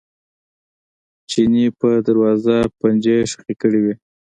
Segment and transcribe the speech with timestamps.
[1.29, 3.93] چیني په دروازه پنجې ښخې کړې وې.